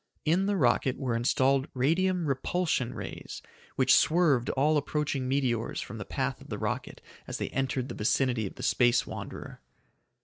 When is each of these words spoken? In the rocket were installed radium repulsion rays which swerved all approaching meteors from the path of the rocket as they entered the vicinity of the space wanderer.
In 0.25 0.47
the 0.47 0.55
rocket 0.55 0.97
were 0.97 1.15
installed 1.15 1.67
radium 1.75 2.25
repulsion 2.25 2.95
rays 2.95 3.43
which 3.75 3.93
swerved 3.93 4.49
all 4.49 4.75
approaching 4.75 5.27
meteors 5.27 5.79
from 5.79 5.99
the 5.99 6.05
path 6.05 6.41
of 6.41 6.49
the 6.49 6.57
rocket 6.57 7.01
as 7.27 7.37
they 7.37 7.49
entered 7.49 7.87
the 7.87 7.93
vicinity 7.93 8.47
of 8.47 8.55
the 8.55 8.63
space 8.63 9.05
wanderer. 9.05 9.61